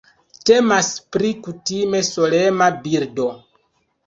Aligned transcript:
Temas 0.49 0.87
pri 1.15 1.29
kutime 1.49 2.01
solema 2.09 2.71
birdo. 2.89 3.29